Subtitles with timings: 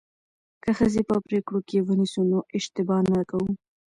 [0.63, 3.49] که ښځې په پریکړو کې ونیسو نو اشتباه نه کوو.